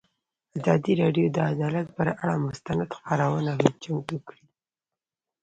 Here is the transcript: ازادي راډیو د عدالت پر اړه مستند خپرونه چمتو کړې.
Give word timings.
ازادي 0.57 0.93
راډیو 1.01 1.27
د 1.31 1.37
عدالت 1.51 1.87
پر 1.97 2.07
اړه 2.21 2.35
مستند 2.45 2.81
خپرونه 2.95 3.53
چمتو 3.83 4.17
کړې. 4.27 4.45